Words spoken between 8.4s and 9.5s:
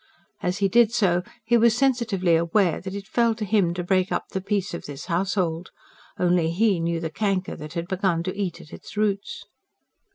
at its roots.